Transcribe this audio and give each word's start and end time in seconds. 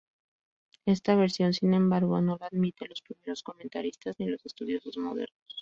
Esta 0.87 1.15
versión, 1.15 1.53
sin 1.53 1.75
embargo, 1.75 2.21
no 2.21 2.35
la 2.39 2.47
admiten 2.47 2.89
los 2.89 3.03
primeros 3.03 3.43
comentaristas 3.43 4.15
ni 4.17 4.25
los 4.27 4.43
estudiosos 4.47 4.97
modernos. 4.97 5.37